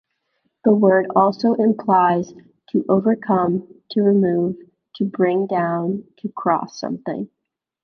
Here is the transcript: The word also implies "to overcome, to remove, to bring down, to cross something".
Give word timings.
The 0.63 0.73
word 0.73 1.11
also 1.15 1.53
implies 1.53 2.33
"to 2.71 2.83
overcome, 2.89 3.67
to 3.91 4.01
remove, 4.01 4.55
to 4.95 5.05
bring 5.05 5.45
down, 5.45 6.05
to 6.17 6.27
cross 6.29 6.79
something". 6.79 7.29